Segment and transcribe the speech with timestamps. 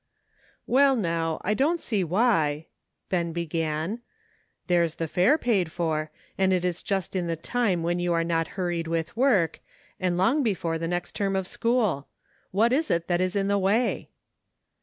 [0.65, 2.65] "Well, now, I don't see why,"
[3.09, 3.35] began
[3.91, 4.01] Ben;
[4.65, 8.23] "there's the fare provided for, and it is just in the time when you are
[8.23, 9.59] not hurried with work,
[9.99, 12.07] and long before the next term of school.
[12.49, 14.09] What is it that is in the way?"